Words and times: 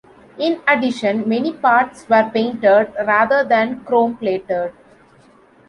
In 0.39 0.61
addition, 0.67 1.29
many 1.29 1.53
parts 1.53 2.09
were 2.09 2.27
painted 2.33 2.91
rather 3.05 3.43
than 3.43 3.81
chrome 3.83 4.17
plated. 4.17 4.73